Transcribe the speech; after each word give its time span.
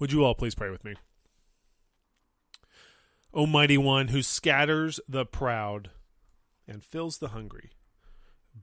Would 0.00 0.12
you 0.12 0.24
all 0.24 0.34
please 0.34 0.54
pray 0.54 0.70
with 0.70 0.82
me? 0.82 0.94
Almighty 3.34 3.76
One 3.76 4.08
who 4.08 4.22
scatters 4.22 4.98
the 5.06 5.26
proud 5.26 5.90
and 6.66 6.82
fills 6.82 7.18
the 7.18 7.28
hungry, 7.28 7.70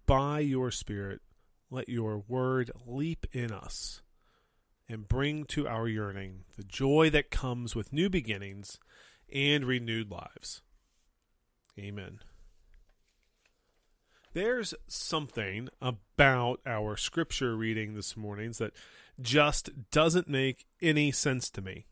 by 0.08 0.39
your 0.39 0.71
Spirit, 0.71 1.21
let 1.70 1.88
your 1.88 2.23
word 2.28 2.71
leap 2.86 3.28
in 3.31 3.52
us 3.52 4.02
and 4.89 5.07
bring 5.07 5.43
to 5.45 5.68
our 5.68 5.88
yearning 5.88 6.45
the 6.57 6.63
joy 6.63 7.09
that 7.11 7.29
comes 7.29 7.75
with 7.75 7.93
new 7.93 8.09
beginnings 8.09 8.79
and 9.31 9.63
renewed 9.65 10.09
lives. 10.09 10.63
Amen. 11.77 12.19
There's 14.38 14.75
something 14.88 15.67
about 15.81 16.59
our 16.63 16.95
scripture 16.95 17.55
reading 17.55 17.95
this 17.95 18.15
mornings 18.15 18.59
that 18.59 18.71
just 19.19 19.89
doesn't 19.89 20.27
make 20.27 20.68
any 20.79 21.11
sense 21.11 21.50
to 21.50 21.59
me. 21.59 21.87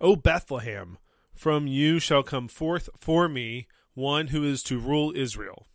O 0.00 0.16
Bethlehem, 0.16 0.98
from 1.32 1.68
you 1.68 2.00
shall 2.00 2.24
come 2.24 2.48
forth 2.48 2.88
for 2.96 3.28
me 3.28 3.68
one 3.94 4.26
who 4.26 4.42
is 4.42 4.64
to 4.64 4.80
rule 4.80 5.12
Israel. 5.14 5.68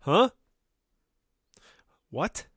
Huh? 0.00 0.30
What? 2.10 2.48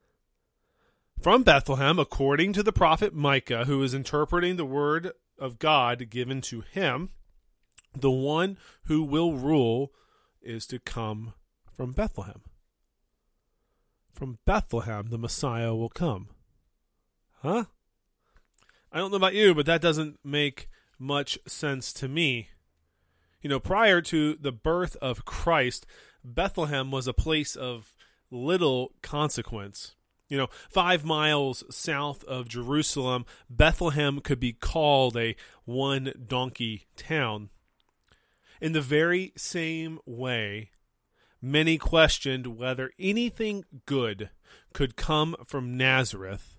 From 1.22 1.44
Bethlehem, 1.44 2.00
according 2.00 2.54
to 2.54 2.64
the 2.64 2.74
prophet 2.74 3.14
Micah, 3.14 3.66
who 3.66 3.84
is 3.84 3.94
interpreting 3.94 4.56
the 4.56 4.66
word 4.66 5.12
of 5.38 5.60
God 5.60 6.10
given 6.10 6.42
to 6.42 6.62
him, 6.62 7.12
the 7.96 8.10
one 8.10 8.58
who 8.86 9.04
will 9.04 9.34
rule 9.34 9.92
is 10.42 10.66
to 10.66 10.80
come 10.80 11.36
from 11.76 11.92
Bethlehem. 11.92 12.42
From 14.14 14.40
Bethlehem, 14.46 15.08
the 15.10 15.18
Messiah 15.18 15.76
will 15.76 15.90
come. 15.90 16.30
Huh? 17.42 17.66
I 18.92 19.00
don't 19.00 19.12
know 19.12 19.18
about 19.18 19.36
you, 19.36 19.54
but 19.54 19.66
that 19.66 19.82
doesn't 19.82 20.20
make 20.24 20.70
much 20.98 21.38
sense 21.46 21.92
to 21.94 22.08
me. 22.08 22.50
You 23.42 23.50
know, 23.50 23.60
prior 23.60 24.02
to 24.02 24.36
the 24.36 24.52
birth 24.52 24.96
of 25.02 25.26
Christ, 25.26 25.86
Bethlehem 26.24 26.92
was 26.92 27.08
a 27.08 27.14
place 27.14 27.56
of 27.56 27.94
little 28.32 28.94
consequence. 29.02 29.96
You 30.30 30.38
know, 30.38 30.48
five 30.70 31.06
miles 31.06 31.64
south 31.70 32.24
of 32.24 32.48
Jerusalem, 32.48 33.26
Bethlehem 33.50 34.22
could 34.22 34.40
be 34.40 34.54
called 34.54 35.16
a 35.16 35.36
one 35.66 36.14
donkey 36.28 36.88
town. 36.96 37.50
In 38.62 38.72
the 38.72 38.82
very 38.82 39.34
same 39.36 40.00
way, 40.06 40.72
many 41.46 41.78
questioned 41.78 42.58
whether 42.58 42.92
anything 42.98 43.64
good 43.86 44.30
could 44.74 44.96
come 44.96 45.36
from 45.46 45.78
Nazareth. 45.78 46.58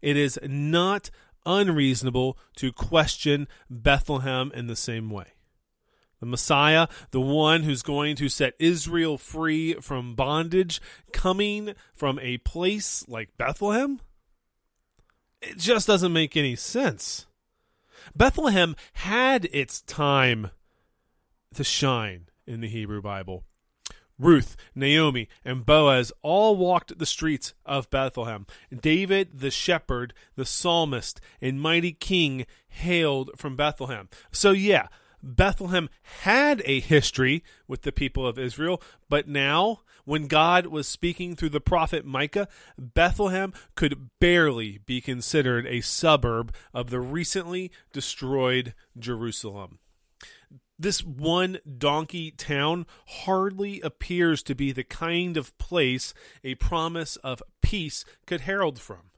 It 0.00 0.16
is 0.16 0.38
not 0.42 1.10
unreasonable 1.44 2.38
to 2.56 2.72
question 2.72 3.48
Bethlehem 3.68 4.50
in 4.54 4.66
the 4.66 4.76
same 4.76 5.10
way. 5.10 5.26
The 6.20 6.26
Messiah, 6.26 6.88
the 7.10 7.20
one 7.20 7.62
who's 7.62 7.82
going 7.82 8.16
to 8.16 8.28
set 8.28 8.54
Israel 8.58 9.18
free 9.18 9.74
from 9.74 10.14
bondage, 10.14 10.80
coming 11.12 11.74
from 11.94 12.18
a 12.20 12.38
place 12.38 13.04
like 13.08 13.36
Bethlehem? 13.36 14.00
It 15.40 15.58
just 15.58 15.86
doesn't 15.86 16.12
make 16.12 16.36
any 16.36 16.56
sense. 16.56 17.26
Bethlehem 18.16 18.74
had 18.94 19.44
its 19.52 19.80
time 19.82 20.50
to 21.54 21.62
shine 21.62 22.26
in 22.46 22.60
the 22.60 22.68
Hebrew 22.68 23.00
Bible. 23.00 23.44
Ruth, 24.18 24.56
Naomi, 24.74 25.28
and 25.44 25.64
Boaz 25.64 26.12
all 26.22 26.56
walked 26.56 26.98
the 26.98 27.06
streets 27.06 27.54
of 27.64 27.90
Bethlehem. 27.90 28.46
David, 28.76 29.40
the 29.40 29.50
shepherd, 29.50 30.12
the 30.34 30.44
psalmist, 30.44 31.20
and 31.40 31.60
mighty 31.60 31.92
king 31.92 32.46
hailed 32.68 33.30
from 33.36 33.54
Bethlehem. 33.54 34.08
So, 34.32 34.50
yeah, 34.50 34.88
Bethlehem 35.22 35.88
had 36.22 36.62
a 36.64 36.80
history 36.80 37.44
with 37.66 37.82
the 37.82 37.92
people 37.92 38.26
of 38.26 38.38
Israel, 38.38 38.82
but 39.08 39.28
now, 39.28 39.80
when 40.04 40.26
God 40.26 40.66
was 40.66 40.88
speaking 40.88 41.36
through 41.36 41.50
the 41.50 41.60
prophet 41.60 42.04
Micah, 42.04 42.48
Bethlehem 42.78 43.52
could 43.74 44.08
barely 44.20 44.78
be 44.78 45.00
considered 45.00 45.66
a 45.66 45.80
suburb 45.80 46.54
of 46.72 46.90
the 46.90 47.00
recently 47.00 47.70
destroyed 47.92 48.74
Jerusalem 48.98 49.80
this 50.78 51.02
one 51.02 51.58
donkey 51.76 52.30
town 52.30 52.86
hardly 53.06 53.80
appears 53.80 54.42
to 54.44 54.54
be 54.54 54.72
the 54.72 54.84
kind 54.84 55.36
of 55.36 55.56
place 55.58 56.14
a 56.44 56.54
promise 56.56 57.16
of 57.16 57.42
peace 57.60 58.04
could 58.26 58.42
herald 58.42 58.78
from. 58.78 59.10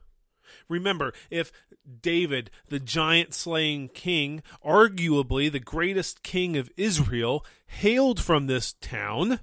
Remember, 0.68 1.12
if 1.30 1.52
David, 2.00 2.50
the 2.68 2.80
giant 2.80 3.34
slaying 3.34 3.88
king, 3.88 4.42
arguably 4.64 5.50
the 5.50 5.60
greatest 5.60 6.22
king 6.22 6.56
of 6.56 6.70
Israel, 6.76 7.44
hailed 7.66 8.20
from 8.20 8.46
this 8.46 8.74
town, 8.74 9.40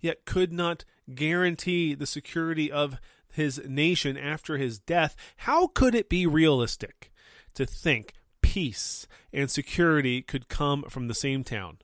yet 0.00 0.24
could 0.24 0.52
not 0.52 0.84
guarantee 1.14 1.94
the 1.94 2.06
security 2.06 2.70
of 2.70 2.98
his 3.32 3.60
nation 3.66 4.16
after 4.16 4.58
his 4.58 4.78
death, 4.78 5.16
how 5.38 5.66
could 5.66 5.94
it 5.94 6.08
be 6.08 6.26
realistic 6.26 7.10
to 7.54 7.66
think 7.66 8.12
peace 8.54 9.08
and 9.32 9.50
security 9.50 10.22
could 10.22 10.46
come 10.46 10.84
from 10.84 11.08
the 11.08 11.14
same 11.14 11.42
town 11.42 11.76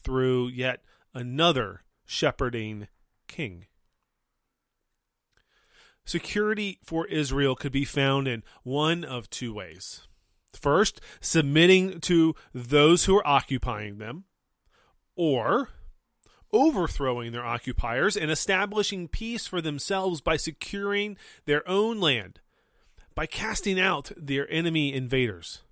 through 0.00 0.46
yet 0.46 0.80
another 1.12 1.82
shepherding 2.06 2.86
king. 3.26 3.66
Security 6.04 6.78
for 6.84 7.04
Israel 7.08 7.56
could 7.56 7.72
be 7.72 7.84
found 7.84 8.28
in 8.28 8.44
one 8.62 9.02
of 9.02 9.28
two 9.28 9.52
ways. 9.52 10.02
First, 10.54 11.00
submitting 11.20 11.98
to 12.02 12.36
those 12.54 13.06
who 13.06 13.16
are 13.16 13.26
occupying 13.26 13.98
them, 13.98 14.26
or 15.16 15.70
overthrowing 16.52 17.32
their 17.32 17.44
occupiers 17.44 18.16
and 18.16 18.30
establishing 18.30 19.08
peace 19.08 19.48
for 19.48 19.60
themselves 19.60 20.20
by 20.20 20.36
securing 20.36 21.16
their 21.44 21.68
own 21.68 21.98
land 21.98 22.38
by 23.14 23.26
casting 23.26 23.78
out 23.78 24.12
their 24.16 24.50
enemy 24.50 24.92
invaders. 24.92 25.62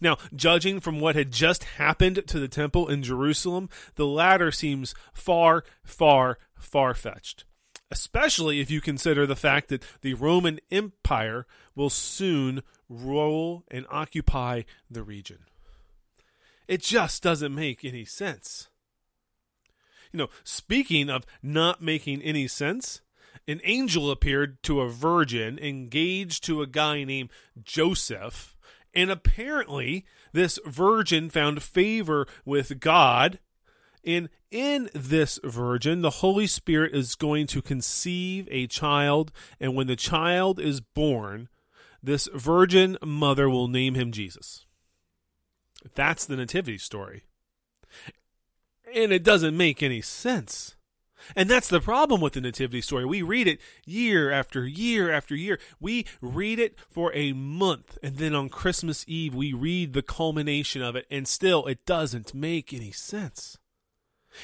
Now, 0.00 0.16
judging 0.34 0.80
from 0.80 1.00
what 1.00 1.16
had 1.16 1.32
just 1.32 1.64
happened 1.64 2.26
to 2.26 2.38
the 2.38 2.48
temple 2.48 2.88
in 2.88 3.02
Jerusalem, 3.02 3.68
the 3.96 4.06
latter 4.06 4.50
seems 4.50 4.94
far, 5.12 5.64
far, 5.84 6.38
far 6.58 6.94
fetched, 6.94 7.44
especially 7.90 8.60
if 8.60 8.70
you 8.70 8.80
consider 8.80 9.26
the 9.26 9.36
fact 9.36 9.68
that 9.68 9.84
the 10.00 10.14
Roman 10.14 10.60
Empire 10.70 11.46
will 11.74 11.90
soon 11.90 12.62
rule 12.88 13.64
and 13.70 13.86
occupy 13.90 14.62
the 14.90 15.02
region. 15.02 15.40
It 16.68 16.82
just 16.82 17.22
doesn't 17.22 17.54
make 17.54 17.84
any 17.84 18.04
sense. 18.04 18.68
You 20.12 20.18
know, 20.18 20.28
speaking 20.44 21.10
of 21.10 21.26
not 21.42 21.82
making 21.82 22.22
any 22.22 22.48
sense, 22.48 23.02
an 23.48 23.60
angel 23.64 24.10
appeared 24.10 24.62
to 24.64 24.80
a 24.80 24.88
virgin 24.88 25.58
engaged 25.58 26.44
to 26.44 26.62
a 26.62 26.66
guy 26.66 27.04
named 27.04 27.30
Joseph. 27.62 28.56
And 28.94 29.10
apparently, 29.10 30.04
this 30.32 30.58
virgin 30.64 31.30
found 31.30 31.62
favor 31.62 32.26
with 32.44 32.80
God. 32.80 33.38
And 34.04 34.28
in 34.50 34.88
this 34.94 35.38
virgin, 35.44 36.00
the 36.00 36.10
Holy 36.10 36.46
Spirit 36.46 36.94
is 36.94 37.14
going 37.14 37.46
to 37.48 37.60
conceive 37.60 38.48
a 38.50 38.66
child. 38.66 39.32
And 39.60 39.74
when 39.74 39.86
the 39.86 39.96
child 39.96 40.58
is 40.58 40.80
born, 40.80 41.48
this 42.02 42.28
virgin 42.34 42.96
mother 43.04 43.50
will 43.50 43.68
name 43.68 43.94
him 43.94 44.12
Jesus. 44.12 44.66
That's 45.94 46.24
the 46.24 46.36
nativity 46.36 46.78
story. 46.78 47.24
And 48.94 49.12
it 49.12 49.24
doesn't 49.24 49.56
make 49.56 49.82
any 49.82 50.00
sense. 50.00 50.76
And 51.34 51.48
that's 51.48 51.68
the 51.68 51.80
problem 51.80 52.20
with 52.20 52.34
the 52.34 52.40
Nativity 52.40 52.80
story. 52.80 53.04
We 53.04 53.22
read 53.22 53.46
it 53.46 53.60
year 53.84 54.30
after 54.30 54.66
year 54.66 55.10
after 55.10 55.34
year. 55.34 55.58
We 55.80 56.06
read 56.20 56.58
it 56.58 56.78
for 56.88 57.12
a 57.14 57.32
month, 57.32 57.98
and 58.02 58.16
then 58.16 58.34
on 58.34 58.48
Christmas 58.48 59.04
Eve, 59.08 59.34
we 59.34 59.52
read 59.52 59.92
the 59.92 60.02
culmination 60.02 60.82
of 60.82 60.94
it, 60.94 61.06
and 61.10 61.26
still 61.26 61.66
it 61.66 61.84
doesn't 61.86 62.34
make 62.34 62.72
any 62.72 62.92
sense. 62.92 63.58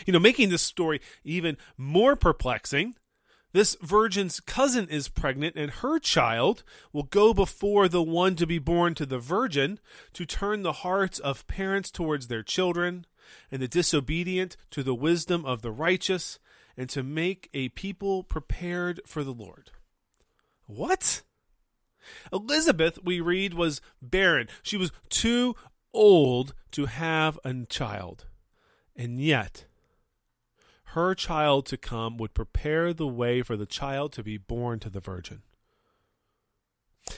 You 0.06 0.12
know, 0.12 0.18
making 0.18 0.48
this 0.48 0.62
story 0.62 1.00
even 1.24 1.56
more 1.76 2.16
perplexing, 2.16 2.94
this 3.52 3.76
virgin's 3.82 4.40
cousin 4.40 4.88
is 4.88 5.08
pregnant, 5.08 5.56
and 5.56 5.70
her 5.70 5.98
child 5.98 6.62
will 6.92 7.02
go 7.02 7.34
before 7.34 7.86
the 7.86 8.02
one 8.02 8.34
to 8.36 8.46
be 8.46 8.58
born 8.58 8.94
to 8.94 9.04
the 9.04 9.18
virgin 9.18 9.78
to 10.14 10.24
turn 10.24 10.62
the 10.62 10.72
hearts 10.72 11.18
of 11.18 11.46
parents 11.46 11.90
towards 11.90 12.28
their 12.28 12.42
children, 12.42 13.06
and 13.50 13.60
the 13.60 13.68
disobedient 13.68 14.56
to 14.70 14.82
the 14.82 14.94
wisdom 14.94 15.44
of 15.44 15.60
the 15.60 15.70
righteous, 15.70 16.38
and 16.76 16.88
to 16.90 17.02
make 17.02 17.48
a 17.52 17.68
people 17.70 18.22
prepared 18.22 19.00
for 19.06 19.24
the 19.24 19.32
Lord. 19.32 19.70
What? 20.66 21.22
Elizabeth, 22.32 22.98
we 23.02 23.20
read, 23.20 23.54
was 23.54 23.80
barren. 24.00 24.48
She 24.62 24.76
was 24.76 24.92
too 25.08 25.54
old 25.92 26.54
to 26.72 26.86
have 26.86 27.38
a 27.44 27.54
child. 27.66 28.26
And 28.96 29.20
yet, 29.20 29.66
her 30.86 31.14
child 31.14 31.66
to 31.66 31.76
come 31.76 32.16
would 32.18 32.34
prepare 32.34 32.92
the 32.92 33.06
way 33.06 33.42
for 33.42 33.56
the 33.56 33.66
child 33.66 34.12
to 34.12 34.22
be 34.22 34.36
born 34.36 34.78
to 34.80 34.90
the 34.90 35.00
virgin. 35.00 35.42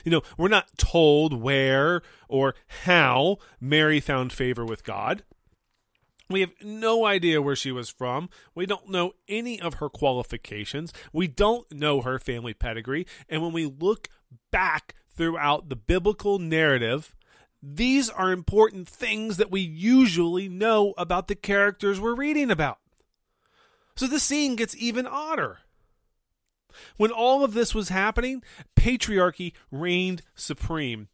You 0.03 0.11
know, 0.11 0.21
we're 0.37 0.47
not 0.47 0.77
told 0.77 1.41
where 1.41 2.01
or 2.27 2.55
how 2.85 3.37
Mary 3.59 3.99
found 3.99 4.33
favor 4.33 4.65
with 4.65 4.83
God. 4.83 5.23
We 6.29 6.41
have 6.41 6.53
no 6.61 7.05
idea 7.05 7.41
where 7.41 7.55
she 7.55 7.71
was 7.71 7.89
from. 7.89 8.29
We 8.55 8.65
don't 8.65 8.89
know 8.89 9.13
any 9.27 9.61
of 9.61 9.75
her 9.75 9.89
qualifications. 9.89 10.91
We 11.13 11.27
don't 11.27 11.71
know 11.71 12.01
her 12.01 12.17
family 12.17 12.53
pedigree. 12.53 13.05
And 13.29 13.41
when 13.41 13.53
we 13.53 13.65
look 13.65 14.09
back 14.51 14.95
throughout 15.09 15.69
the 15.69 15.75
biblical 15.75 16.39
narrative, 16.39 17.13
these 17.61 18.09
are 18.09 18.31
important 18.31 18.87
things 18.87 19.37
that 19.37 19.51
we 19.51 19.61
usually 19.61 20.49
know 20.49 20.93
about 20.97 21.27
the 21.27 21.35
characters 21.35 21.99
we're 21.99 22.15
reading 22.15 22.49
about. 22.49 22.79
So 23.95 24.07
the 24.07 24.19
scene 24.19 24.55
gets 24.55 24.75
even 24.75 25.07
odder. 25.07 25.59
When 26.97 27.11
all 27.11 27.43
of 27.43 27.53
this 27.53 27.73
was 27.73 27.89
happening, 27.89 28.43
patriarchy 28.75 29.53
reigned 29.71 30.21
supreme. 30.35 31.07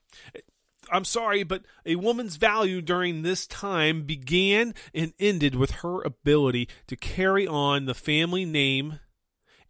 I'm 0.91 1.05
sorry, 1.05 1.43
but 1.43 1.63
a 1.85 1.95
woman's 1.95 2.35
value 2.35 2.81
during 2.81 3.21
this 3.21 3.47
time 3.47 4.03
began 4.03 4.75
and 4.93 5.13
ended 5.19 5.55
with 5.55 5.71
her 5.71 6.01
ability 6.01 6.67
to 6.87 6.97
carry 6.97 7.47
on 7.47 7.85
the 7.85 7.93
family 7.93 8.43
name 8.43 8.99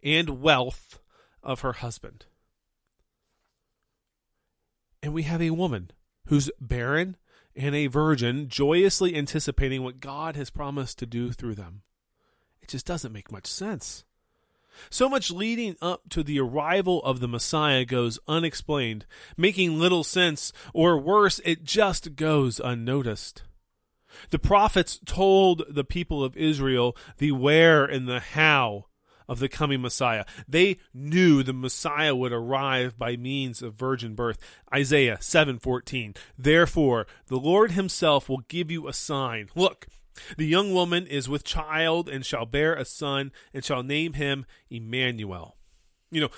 and 0.02 0.42
wealth 0.42 0.98
of 1.42 1.60
her 1.60 1.74
husband. 1.74 2.26
And 5.00 5.14
we 5.14 5.22
have 5.22 5.40
a 5.40 5.50
woman 5.50 5.92
who's 6.26 6.50
barren 6.60 7.16
and 7.54 7.74
a 7.74 7.86
virgin, 7.86 8.48
joyously 8.48 9.14
anticipating 9.14 9.82
what 9.82 10.00
God 10.00 10.34
has 10.34 10.50
promised 10.50 10.98
to 10.98 11.06
do 11.06 11.32
through 11.32 11.54
them. 11.54 11.82
It 12.62 12.68
just 12.68 12.86
doesn't 12.86 13.12
make 13.12 13.30
much 13.30 13.46
sense. 13.46 14.04
So 14.90 15.08
much 15.08 15.30
leading 15.30 15.76
up 15.80 16.08
to 16.10 16.22
the 16.22 16.40
arrival 16.40 17.02
of 17.04 17.20
the 17.20 17.28
Messiah 17.28 17.84
goes 17.84 18.18
unexplained, 18.28 19.06
making 19.36 19.78
little 19.78 20.04
sense, 20.04 20.52
or 20.72 20.98
worse, 20.98 21.40
it 21.44 21.64
just 21.64 22.16
goes 22.16 22.60
unnoticed. 22.60 23.42
The 24.30 24.38
prophets 24.38 25.00
told 25.04 25.64
the 25.68 25.84
people 25.84 26.22
of 26.22 26.36
Israel 26.36 26.96
the 27.18 27.32
where 27.32 27.84
and 27.84 28.08
the 28.08 28.20
how 28.20 28.86
of 29.28 29.38
the 29.38 29.48
coming 29.48 29.80
Messiah. 29.80 30.24
They 30.46 30.78
knew 30.92 31.42
the 31.42 31.52
Messiah 31.52 32.14
would 32.14 32.32
arrive 32.32 32.98
by 32.98 33.16
means 33.16 33.62
of 33.62 33.74
virgin 33.74 34.14
birth. 34.14 34.38
Isaiah 34.74 35.18
7:14. 35.20 36.14
Therefore, 36.36 37.06
the 37.28 37.38
Lord 37.38 37.72
himself 37.72 38.28
will 38.28 38.42
give 38.48 38.70
you 38.70 38.88
a 38.88 38.92
sign. 38.92 39.48
Look, 39.54 39.86
the 40.36 40.46
young 40.46 40.72
woman 40.72 41.06
is 41.06 41.28
with 41.28 41.44
child 41.44 42.08
and 42.08 42.24
shall 42.24 42.46
bear 42.46 42.74
a 42.74 42.84
son 42.84 43.32
and 43.52 43.64
shall 43.64 43.82
name 43.82 44.14
him 44.14 44.46
Emmanuel. 44.70 45.56
You 46.10 46.22
know, 46.22 46.30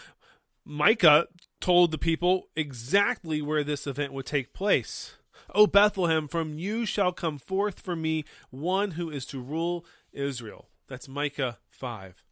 Micah 0.65 1.26
told 1.61 1.91
the 1.91 1.99
people 1.99 2.49
exactly 2.56 3.43
where 3.43 3.65
this 3.65 3.87
event 3.87 4.12
would 4.12 4.26
take 4.26 4.55
place. 4.55 5.17
O 5.55 5.67
Bethlehem, 5.67 6.29
from 6.29 6.59
you 6.59 6.87
shall 6.87 7.12
come 7.12 7.38
forth 7.38 7.81
for 7.81 7.94
me 7.94 8.25
one 8.50 8.93
who 8.93 9.11
is 9.11 9.26
to 9.26 9.41
rule 9.41 9.85
Israel. 10.12 10.69
That's 10.88 11.09
Micah 11.09 11.59
5. 11.69 12.25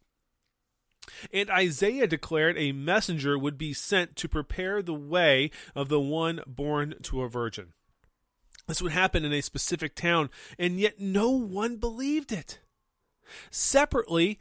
And 1.31 1.49
Isaiah 1.49 2.07
declared 2.07 2.57
a 2.57 2.71
messenger 2.71 3.37
would 3.37 3.57
be 3.57 3.73
sent 3.73 4.15
to 4.17 4.29
prepare 4.29 4.81
the 4.81 4.93
way 4.93 5.51
of 5.75 5.89
the 5.89 5.99
one 5.99 6.41
born 6.47 6.95
to 7.03 7.21
a 7.21 7.29
virgin. 7.29 7.73
This 8.67 8.81
would 8.81 8.91
happen 8.91 9.25
in 9.25 9.33
a 9.33 9.41
specific 9.41 9.95
town, 9.95 10.29
and 10.57 10.79
yet 10.79 10.99
no 10.99 11.29
one 11.29 11.77
believed 11.77 12.31
it. 12.31 12.59
Separately, 13.51 14.39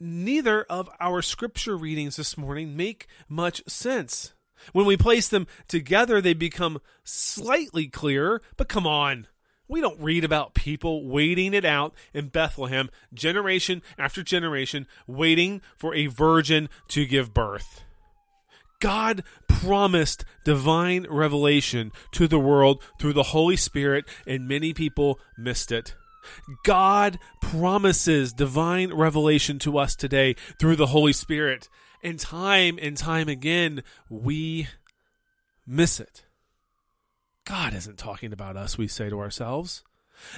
neither 0.00 0.62
of 0.64 0.88
our 1.00 1.22
scripture 1.22 1.76
readings 1.76 2.16
this 2.16 2.38
morning 2.38 2.76
make 2.76 3.06
much 3.28 3.62
sense. 3.66 4.32
When 4.72 4.86
we 4.86 4.96
place 4.96 5.28
them 5.28 5.46
together, 5.66 6.20
they 6.20 6.34
become 6.34 6.80
slightly 7.04 7.86
clearer, 7.86 8.42
but 8.56 8.68
come 8.68 8.86
on. 8.86 9.26
We 9.68 9.82
don't 9.82 10.00
read 10.00 10.24
about 10.24 10.54
people 10.54 11.06
waiting 11.06 11.52
it 11.52 11.64
out 11.64 11.94
in 12.14 12.28
Bethlehem, 12.28 12.88
generation 13.12 13.82
after 13.98 14.22
generation, 14.22 14.86
waiting 15.06 15.60
for 15.76 15.94
a 15.94 16.06
virgin 16.06 16.70
to 16.88 17.04
give 17.04 17.34
birth. 17.34 17.84
God 18.80 19.24
promised 19.60 20.24
divine 20.44 21.06
revelation 21.08 21.92
to 22.12 22.28
the 22.28 22.38
world 22.38 22.82
through 23.00 23.12
the 23.12 23.24
Holy 23.24 23.56
Spirit, 23.56 24.04
and 24.26 24.48
many 24.48 24.72
people 24.72 25.18
missed 25.36 25.72
it. 25.72 25.94
God 26.64 27.18
promises 27.40 28.32
divine 28.32 28.92
revelation 28.92 29.58
to 29.60 29.78
us 29.78 29.96
today 29.96 30.36
through 30.58 30.76
the 30.76 30.86
Holy 30.86 31.12
Spirit, 31.12 31.68
and 32.02 32.18
time 32.18 32.78
and 32.80 32.96
time 32.96 33.28
again, 33.28 33.82
we 34.08 34.68
miss 35.66 36.00
it. 36.00 36.24
God 37.44 37.74
isn't 37.74 37.98
talking 37.98 38.32
about 38.32 38.56
us, 38.56 38.78
we 38.78 38.88
say 38.88 39.08
to 39.08 39.18
ourselves. 39.18 39.82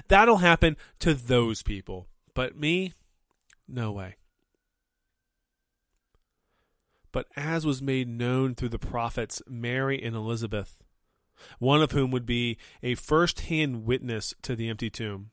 That'll 0.08 0.38
happen 0.38 0.76
to 1.00 1.14
those 1.14 1.62
people. 1.62 2.06
But 2.34 2.56
me, 2.56 2.94
no 3.69 3.93
way. 3.93 4.17
But 7.12 7.27
as 7.37 7.67
was 7.67 7.83
made 7.83 8.09
known 8.09 8.55
through 8.55 8.69
the 8.71 8.79
prophets 8.79 9.43
Mary 9.49 10.01
and 10.03 10.15
Elizabeth, 10.15 10.79
one 11.59 11.83
of 11.83 11.93
whom 11.93 12.11
would 12.11 12.27
be 12.27 12.59
a 12.83 12.95
first 12.95 13.41
hand 13.43 13.85
witness 13.85 14.35
to 14.43 14.55
the 14.55 14.69
empty 14.69 14.91
tomb, 14.91 15.31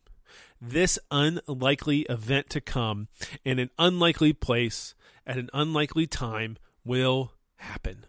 this 0.59 0.97
unlikely 1.12 2.01
event 2.09 2.50
to 2.50 2.62
come 2.62 3.07
in 3.44 3.59
an 3.59 3.69
unlikely 3.77 4.33
place 4.33 4.95
at 5.25 5.38
an 5.38 5.50
unlikely 5.53 6.07
time 6.07 6.57
will 6.83 7.33
happen. 7.57 8.06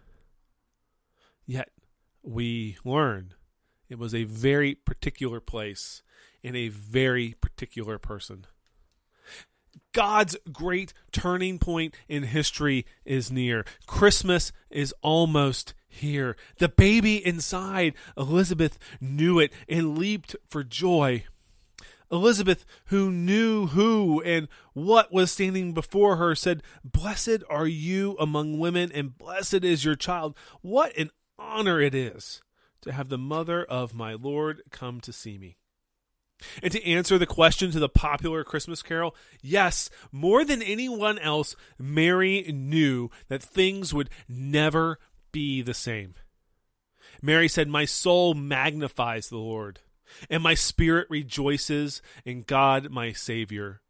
Yet 1.44 1.70
we 2.22 2.76
learn 2.84 3.34
it 3.88 3.98
was 3.98 4.14
a 4.14 4.24
very 4.24 4.74
particular 4.74 5.40
place 5.40 6.02
in 6.42 6.54
a 6.54 6.68
very 6.68 7.34
particular 7.40 7.98
person. 7.98 8.46
God's 9.98 10.36
great 10.52 10.92
turning 11.10 11.58
point 11.58 11.92
in 12.08 12.22
history 12.22 12.86
is 13.04 13.32
near. 13.32 13.64
Christmas 13.88 14.52
is 14.70 14.94
almost 15.02 15.74
here. 15.88 16.36
The 16.58 16.68
baby 16.68 17.16
inside 17.26 17.94
Elizabeth 18.16 18.78
knew 19.00 19.40
it 19.40 19.52
and 19.68 19.98
leaped 19.98 20.36
for 20.46 20.62
joy. 20.62 21.24
Elizabeth, 22.12 22.64
who 22.86 23.10
knew 23.10 23.66
who 23.66 24.22
and 24.22 24.46
what 24.72 25.12
was 25.12 25.32
standing 25.32 25.74
before 25.74 26.14
her, 26.14 26.36
said, 26.36 26.62
Blessed 26.84 27.42
are 27.50 27.66
you 27.66 28.16
among 28.20 28.60
women, 28.60 28.92
and 28.94 29.18
blessed 29.18 29.64
is 29.64 29.84
your 29.84 29.96
child. 29.96 30.36
What 30.60 30.96
an 30.96 31.10
honor 31.40 31.80
it 31.80 31.92
is 31.96 32.40
to 32.82 32.92
have 32.92 33.08
the 33.08 33.18
mother 33.18 33.64
of 33.64 33.94
my 33.94 34.14
Lord 34.14 34.62
come 34.70 35.00
to 35.00 35.12
see 35.12 35.38
me. 35.38 35.56
And 36.62 36.72
to 36.72 36.84
answer 36.86 37.18
the 37.18 37.26
question 37.26 37.70
to 37.72 37.80
the 37.80 37.88
popular 37.88 38.44
Christmas 38.44 38.82
carol, 38.82 39.14
yes, 39.42 39.90
more 40.12 40.44
than 40.44 40.62
anyone 40.62 41.18
else, 41.18 41.56
Mary 41.78 42.50
knew 42.52 43.10
that 43.28 43.42
things 43.42 43.92
would 43.92 44.10
never 44.28 44.98
be 45.32 45.62
the 45.62 45.74
same. 45.74 46.14
Mary 47.20 47.48
said, 47.48 47.68
My 47.68 47.84
soul 47.84 48.34
magnifies 48.34 49.28
the 49.28 49.38
Lord, 49.38 49.80
and 50.30 50.42
my 50.42 50.54
spirit 50.54 51.08
rejoices 51.10 52.02
in 52.24 52.42
God 52.42 52.90
my 52.90 53.12
Savior. 53.12 53.80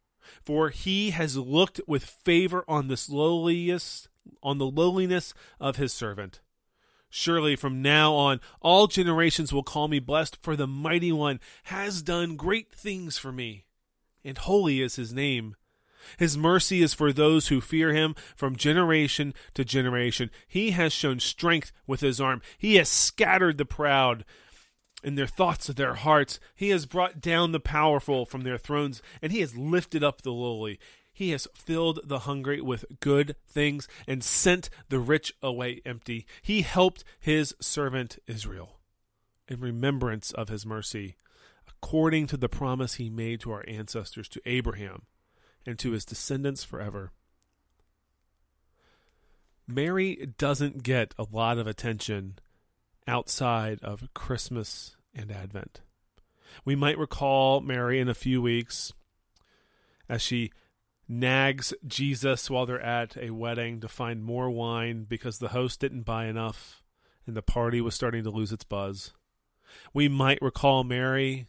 For 0.43 0.69
he 0.69 1.11
has 1.11 1.37
looked 1.37 1.81
with 1.87 2.03
favor 2.03 2.63
on 2.67 2.87
this 2.87 3.09
lowliest 3.09 4.09
on 4.43 4.57
the 4.57 4.65
lowliness 4.65 5.33
of 5.59 5.77
his 5.77 5.93
servant. 5.93 6.39
Surely 7.09 7.55
from 7.55 7.81
now 7.81 8.13
on, 8.13 8.39
all 8.61 8.87
generations 8.87 9.51
will 9.51 9.63
call 9.63 9.87
me 9.87 9.99
blessed, 9.99 10.37
for 10.41 10.55
the 10.55 10.67
mighty 10.67 11.11
one 11.11 11.39
has 11.63 12.01
done 12.01 12.35
great 12.35 12.71
things 12.73 13.17
for 13.17 13.31
me, 13.31 13.65
and 14.23 14.37
holy 14.37 14.81
is 14.81 14.95
his 14.95 15.11
name. 15.13 15.55
His 16.17 16.37
mercy 16.37 16.81
is 16.81 16.93
for 16.93 17.11
those 17.11 17.47
who 17.47 17.61
fear 17.61 17.93
him 17.93 18.15
from 18.35 18.55
generation 18.55 19.33
to 19.53 19.65
generation. 19.65 20.31
He 20.47 20.71
has 20.71 20.93
shown 20.93 21.19
strength 21.19 21.71
with 21.85 22.01
his 22.01 22.21
arm. 22.21 22.41
He 22.57 22.75
has 22.75 22.89
scattered 22.89 23.57
the 23.57 23.65
proud 23.65 24.23
in 25.03 25.15
their 25.15 25.27
thoughts 25.27 25.69
of 25.69 25.75
their 25.75 25.95
hearts. 25.95 26.39
He 26.55 26.69
has 26.69 26.85
brought 26.85 27.21
down 27.21 27.51
the 27.51 27.59
powerful 27.59 28.25
from 28.25 28.41
their 28.41 28.57
thrones, 28.57 29.01
and 29.21 29.31
he 29.31 29.41
has 29.41 29.57
lifted 29.57 30.03
up 30.03 30.21
the 30.21 30.31
lowly. 30.31 30.79
He 31.19 31.31
has 31.31 31.49
filled 31.53 31.99
the 32.05 32.19
hungry 32.19 32.61
with 32.61 32.85
good 33.01 33.35
things 33.45 33.89
and 34.07 34.23
sent 34.23 34.69
the 34.87 34.99
rich 34.99 35.33
away 35.43 35.81
empty. 35.85 36.25
He 36.41 36.61
helped 36.61 37.03
his 37.19 37.53
servant 37.59 38.19
Israel 38.25 38.79
in 39.45 39.59
remembrance 39.59 40.31
of 40.31 40.47
his 40.47 40.65
mercy, 40.65 41.17
according 41.67 42.27
to 42.27 42.37
the 42.37 42.47
promise 42.47 42.93
he 42.93 43.09
made 43.09 43.41
to 43.41 43.51
our 43.51 43.65
ancestors, 43.67 44.29
to 44.29 44.41
Abraham, 44.45 45.01
and 45.65 45.77
to 45.79 45.91
his 45.91 46.05
descendants 46.05 46.63
forever. 46.63 47.11
Mary 49.67 50.25
doesn't 50.37 50.83
get 50.83 51.13
a 51.17 51.27
lot 51.29 51.57
of 51.57 51.67
attention 51.67 52.39
outside 53.09 53.83
of 53.83 54.07
Christmas 54.13 54.95
and 55.13 55.33
Advent. 55.33 55.81
We 56.63 56.77
might 56.77 56.97
recall 56.97 57.59
Mary 57.59 57.99
in 57.99 58.07
a 58.07 58.13
few 58.13 58.41
weeks 58.41 58.93
as 60.07 60.21
she 60.21 60.51
nags 61.09 61.73
Jesus 61.85 62.49
while 62.49 62.67
they're 62.67 62.79
at 62.79 63.17
a 63.17 63.31
wedding 63.31 63.81
to 63.81 63.87
find 63.87 64.23
more 64.23 64.49
wine 64.51 65.05
because 65.09 65.39
the 65.39 65.49
host 65.49 65.79
didn't 65.79 66.03
buy 66.03 66.27
enough. 66.27 66.83
and 67.25 67.35
the 67.35 67.41
party 67.41 67.79
was 67.79 67.93
starting 67.93 68.23
to 68.23 68.31
lose 68.31 68.51
its 68.51 68.63
buzz. 68.63 69.11
We 69.93 70.07
might 70.07 70.41
recall 70.41 70.83
Mary 70.83 71.47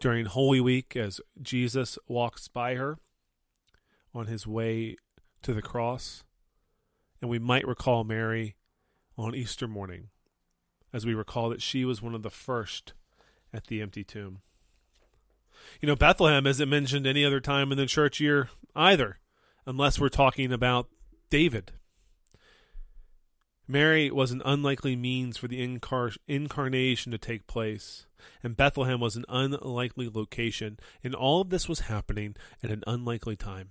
during 0.00 0.26
Holy 0.26 0.60
Week 0.60 0.96
as 0.96 1.20
Jesus 1.40 1.98
walks 2.08 2.48
by 2.48 2.74
her 2.74 2.98
on 4.12 4.26
his 4.26 4.46
way 4.46 4.96
to 5.42 5.54
the 5.54 5.62
cross. 5.62 6.24
And 7.20 7.30
we 7.30 7.38
might 7.38 7.66
recall 7.66 8.02
Mary 8.02 8.56
on 9.16 9.34
Easter 9.34 9.68
morning 9.68 10.08
as 10.92 11.06
we 11.06 11.14
recall 11.14 11.48
that 11.48 11.62
she 11.62 11.84
was 11.84 12.02
one 12.02 12.14
of 12.14 12.22
the 12.22 12.30
first 12.30 12.92
at 13.52 13.68
the 13.68 13.80
empty 13.82 14.04
tomb. 14.04 14.40
You 15.80 15.88
know, 15.88 15.96
Bethlehem 15.96 16.46
isn't 16.46 16.68
mentioned 16.68 17.06
any 17.06 17.24
other 17.24 17.40
time 17.40 17.72
in 17.72 17.78
the 17.78 17.86
church 17.86 18.20
year 18.20 18.48
either, 18.74 19.18
unless 19.66 19.98
we're 19.98 20.08
talking 20.08 20.52
about 20.52 20.88
David. 21.30 21.72
Mary 23.66 24.10
was 24.10 24.30
an 24.30 24.42
unlikely 24.44 24.94
means 24.94 25.38
for 25.38 25.48
the 25.48 25.66
incar- 25.66 26.16
incarnation 26.28 27.12
to 27.12 27.18
take 27.18 27.46
place, 27.46 28.06
and 28.42 28.56
Bethlehem 28.56 29.00
was 29.00 29.16
an 29.16 29.24
unlikely 29.28 30.10
location, 30.12 30.78
and 31.02 31.14
all 31.14 31.40
of 31.40 31.48
this 31.48 31.68
was 31.68 31.80
happening 31.80 32.36
at 32.62 32.70
an 32.70 32.84
unlikely 32.86 33.36
time. 33.36 33.70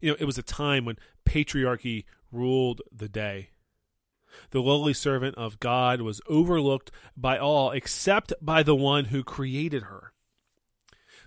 You 0.00 0.10
know, 0.10 0.16
it 0.20 0.24
was 0.24 0.38
a 0.38 0.42
time 0.42 0.84
when 0.84 0.98
patriarchy 1.26 2.04
ruled 2.30 2.80
the 2.92 3.08
day. 3.08 3.50
The 4.50 4.60
lowly 4.60 4.94
servant 4.94 5.34
of 5.36 5.58
God 5.58 6.00
was 6.00 6.20
overlooked 6.28 6.90
by 7.16 7.38
all 7.38 7.70
except 7.72 8.32
by 8.40 8.62
the 8.62 8.76
one 8.76 9.06
who 9.06 9.24
created 9.24 9.84
her. 9.84 10.12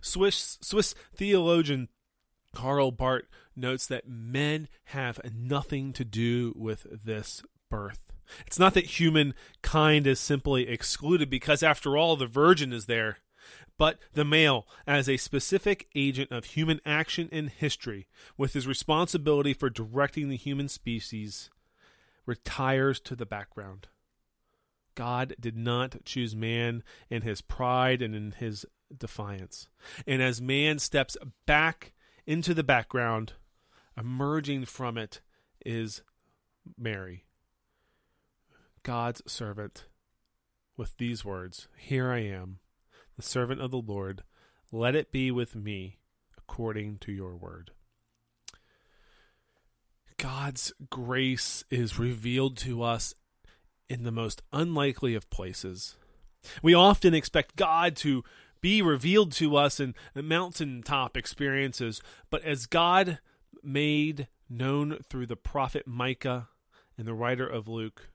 Swiss, 0.01 0.57
Swiss 0.61 0.93
theologian 1.15 1.89
Karl 2.53 2.91
Barth 2.91 3.25
notes 3.55 3.87
that 3.87 4.09
men 4.09 4.67
have 4.85 5.19
nothing 5.33 5.93
to 5.93 6.03
do 6.03 6.53
with 6.55 6.85
this 7.03 7.43
birth. 7.69 7.99
It's 8.45 8.59
not 8.59 8.73
that 8.73 8.99
humankind 8.99 10.07
is 10.07 10.19
simply 10.19 10.67
excluded 10.67 11.29
because, 11.29 11.63
after 11.63 11.97
all, 11.97 12.15
the 12.15 12.27
virgin 12.27 12.71
is 12.71 12.85
there, 12.85 13.17
but 13.77 13.99
the 14.13 14.25
male, 14.25 14.67
as 14.87 15.09
a 15.09 15.17
specific 15.17 15.87
agent 15.95 16.31
of 16.31 16.45
human 16.45 16.79
action 16.85 17.27
in 17.31 17.47
history, 17.47 18.07
with 18.37 18.53
his 18.53 18.67
responsibility 18.67 19.53
for 19.53 19.69
directing 19.69 20.29
the 20.29 20.37
human 20.37 20.69
species, 20.69 21.49
retires 22.25 22.99
to 23.01 23.15
the 23.15 23.25
background. 23.25 23.87
God 24.95 25.35
did 25.39 25.57
not 25.57 26.03
choose 26.05 26.35
man 26.35 26.83
in 27.09 27.21
his 27.21 27.41
pride 27.41 28.01
and 28.01 28.15
in 28.15 28.33
his 28.33 28.65
defiance. 28.97 29.67
And 30.05 30.21
as 30.21 30.41
man 30.41 30.79
steps 30.79 31.17
back 31.45 31.93
into 32.25 32.53
the 32.53 32.63
background, 32.63 33.33
emerging 33.97 34.65
from 34.65 34.97
it 34.97 35.21
is 35.65 36.01
Mary, 36.77 37.25
God's 38.83 39.21
servant, 39.31 39.85
with 40.77 40.97
these 40.97 41.23
words 41.23 41.67
Here 41.77 42.11
I 42.11 42.19
am, 42.19 42.59
the 43.15 43.23
servant 43.23 43.61
of 43.61 43.71
the 43.71 43.81
Lord. 43.81 44.23
Let 44.71 44.95
it 44.95 45.11
be 45.11 45.31
with 45.31 45.55
me 45.55 45.97
according 46.37 46.97
to 46.99 47.11
your 47.11 47.35
word. 47.35 47.71
God's 50.17 50.71
grace 50.89 51.63
is 51.69 51.99
revealed 51.99 52.55
to 52.57 52.83
us 52.83 53.13
in 53.89 54.03
the 54.03 54.11
most 54.11 54.41
unlikely 54.53 55.15
of 55.15 55.29
places. 55.29 55.97
We 56.61 56.73
often 56.73 57.13
expect 57.13 57.55
God 57.55 57.95
to 57.97 58.23
be 58.61 58.81
revealed 58.81 59.31
to 59.33 59.55
us 59.55 59.79
in 59.79 59.95
mountaintop 60.15 61.17
experiences, 61.17 62.01
but 62.29 62.43
as 62.43 62.65
God 62.65 63.19
made 63.63 64.27
known 64.49 64.99
through 65.09 65.25
the 65.27 65.35
prophet 65.35 65.87
Micah 65.87 66.49
and 66.97 67.07
the 67.07 67.13
writer 67.13 67.47
of 67.47 67.67
Luke, 67.67 68.09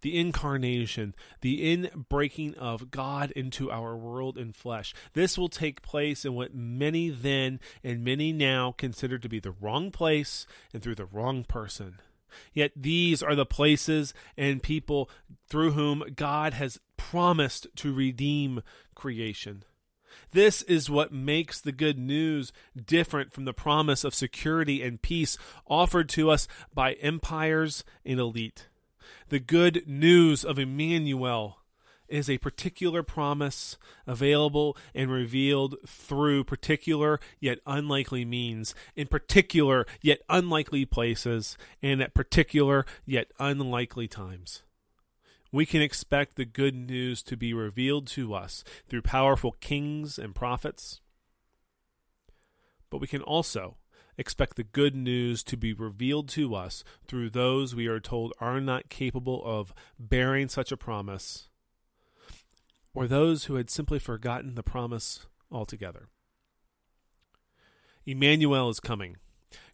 the 0.00 0.18
incarnation, 0.18 1.14
the 1.40 1.76
inbreaking 1.76 2.54
of 2.56 2.90
God 2.90 3.30
into 3.32 3.70
our 3.70 3.96
world 3.96 4.38
in 4.38 4.52
flesh. 4.52 4.94
This 5.12 5.36
will 5.36 5.48
take 5.48 5.82
place 5.82 6.24
in 6.24 6.34
what 6.34 6.54
many 6.54 7.10
then 7.10 7.58
and 7.82 8.04
many 8.04 8.32
now 8.32 8.72
consider 8.76 9.18
to 9.18 9.28
be 9.28 9.40
the 9.40 9.50
wrong 9.50 9.90
place 9.90 10.46
and 10.72 10.82
through 10.82 10.94
the 10.94 11.04
wrong 11.04 11.44
person. 11.44 11.98
Yet 12.52 12.72
these 12.76 13.22
are 13.22 13.34
the 13.34 13.46
places 13.46 14.14
and 14.36 14.62
people 14.62 15.10
through 15.48 15.72
whom 15.72 16.04
God 16.14 16.54
has 16.54 16.78
promised 16.96 17.66
to 17.76 17.92
redeem 17.92 18.62
creation. 18.94 19.64
This 20.32 20.62
is 20.62 20.90
what 20.90 21.12
makes 21.12 21.60
the 21.60 21.72
good 21.72 21.98
news 21.98 22.52
different 22.76 23.32
from 23.32 23.44
the 23.44 23.54
promise 23.54 24.04
of 24.04 24.14
security 24.14 24.82
and 24.82 25.00
peace 25.00 25.38
offered 25.66 26.08
to 26.10 26.30
us 26.30 26.46
by 26.74 26.92
empires 26.94 27.84
and 28.04 28.20
elite. 28.20 28.68
The 29.30 29.40
good 29.40 29.86
news 29.86 30.44
of 30.44 30.58
Emmanuel 30.58 31.58
is 32.08 32.28
a 32.28 32.38
particular 32.38 33.02
promise 33.02 33.76
available 34.06 34.76
and 34.94 35.10
revealed 35.10 35.76
through 35.86 36.44
particular 36.44 37.20
yet 37.38 37.58
unlikely 37.66 38.24
means, 38.24 38.74
in 38.96 39.06
particular 39.06 39.86
yet 40.00 40.20
unlikely 40.28 40.84
places, 40.84 41.56
and 41.82 42.02
at 42.02 42.14
particular 42.14 42.86
yet 43.04 43.30
unlikely 43.38 44.08
times. 44.08 44.62
We 45.50 45.64
can 45.64 45.80
expect 45.80 46.36
the 46.36 46.44
good 46.44 46.74
news 46.74 47.22
to 47.24 47.36
be 47.36 47.54
revealed 47.54 48.06
to 48.08 48.34
us 48.34 48.64
through 48.88 49.02
powerful 49.02 49.52
kings 49.52 50.18
and 50.18 50.34
prophets, 50.34 51.00
but 52.90 53.00
we 53.00 53.06
can 53.06 53.22
also 53.22 53.76
expect 54.18 54.56
the 54.56 54.64
good 54.64 54.94
news 54.94 55.42
to 55.44 55.56
be 55.56 55.72
revealed 55.72 56.28
to 56.28 56.54
us 56.54 56.84
through 57.06 57.30
those 57.30 57.74
we 57.74 57.86
are 57.86 58.00
told 58.00 58.32
are 58.40 58.60
not 58.60 58.90
capable 58.90 59.42
of 59.44 59.72
bearing 59.98 60.48
such 60.48 60.70
a 60.70 60.76
promise, 60.76 61.48
or 62.92 63.06
those 63.06 63.44
who 63.44 63.54
had 63.54 63.70
simply 63.70 63.98
forgotten 63.98 64.54
the 64.54 64.62
promise 64.62 65.26
altogether. 65.50 66.08
Emmanuel 68.04 68.68
is 68.68 68.80
coming. 68.80 69.16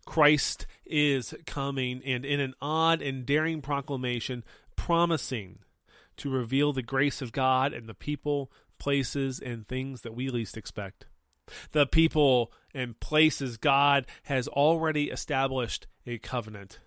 Christ 0.04 0.66
is 0.84 1.34
coming, 1.46 2.02
and 2.04 2.24
in 2.24 2.38
an 2.38 2.54
odd 2.60 3.00
and 3.00 3.24
daring 3.24 3.62
proclamation, 3.62 4.44
promising 4.76 5.60
to 6.18 6.30
reveal 6.30 6.73
the 6.73 6.83
grace 6.83 7.21
of 7.23 7.33
God 7.33 7.73
and 7.73 7.88
the 7.88 7.94
people, 7.94 8.50
places, 8.78 9.40
and 9.40 9.66
things 9.66 10.02
that 10.02 10.14
we 10.14 10.28
least 10.28 10.56
expect 10.56 11.06
the 11.73 11.87
people 11.87 12.52
and 12.73 12.99
places 13.00 13.56
God 13.56 14.06
has 14.25 14.49
already 14.49 15.11
established 15.11 15.87
a 16.06 16.18
covenant. 16.18 16.78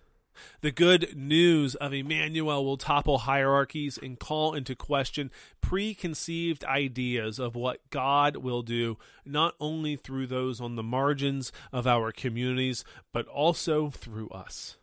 The 0.60 0.70
good 0.70 1.16
news 1.16 1.74
of 1.74 1.92
Emmanuel 1.92 2.64
will 2.64 2.76
topple 2.76 3.18
hierarchies 3.18 3.98
and 4.00 4.20
call 4.20 4.54
into 4.54 4.76
question 4.76 5.32
preconceived 5.60 6.64
ideas 6.64 7.40
of 7.40 7.56
what 7.56 7.90
God 7.90 8.36
will 8.36 8.62
do, 8.62 8.98
not 9.24 9.54
only 9.58 9.96
through 9.96 10.28
those 10.28 10.60
on 10.60 10.76
the 10.76 10.82
margins 10.82 11.50
of 11.72 11.88
our 11.88 12.12
communities, 12.12 12.84
but 13.12 13.26
also 13.26 13.90
through 13.90 14.28
us. 14.28 14.76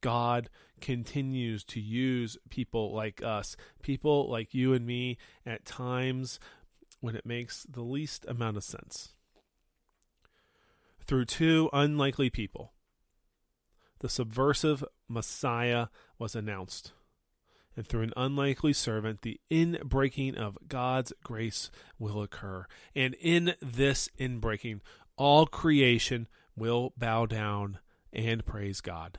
God 0.00 0.48
continues 0.84 1.64
to 1.64 1.80
use 1.80 2.36
people 2.50 2.94
like 2.94 3.22
us, 3.22 3.56
people 3.82 4.30
like 4.30 4.52
you 4.52 4.74
and 4.74 4.86
me, 4.86 5.16
at 5.46 5.64
times 5.64 6.38
when 7.00 7.16
it 7.16 7.24
makes 7.24 7.64
the 7.64 7.82
least 7.82 8.26
amount 8.28 8.58
of 8.58 8.62
sense. 8.62 9.14
Through 11.06 11.24
two 11.24 11.70
unlikely 11.72 12.28
people, 12.28 12.74
the 14.00 14.10
subversive 14.10 14.84
Messiah 15.08 15.86
was 16.18 16.36
announced. 16.36 16.92
And 17.76 17.86
through 17.86 18.02
an 18.02 18.12
unlikely 18.16 18.74
servant, 18.74 19.22
the 19.22 19.40
inbreaking 19.50 20.36
of 20.36 20.58
God's 20.68 21.12
grace 21.24 21.70
will 21.98 22.22
occur. 22.22 22.66
And 22.94 23.14
in 23.14 23.54
this 23.60 24.08
inbreaking, 24.20 24.80
all 25.16 25.46
creation 25.46 26.28
will 26.54 26.92
bow 26.96 27.24
down 27.26 27.78
and 28.12 28.44
praise 28.44 28.80
God. 28.80 29.18